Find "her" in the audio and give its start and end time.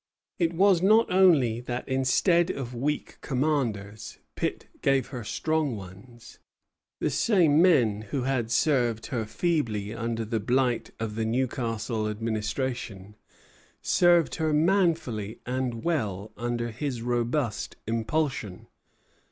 5.09-5.23, 9.13-9.25, 14.41-14.53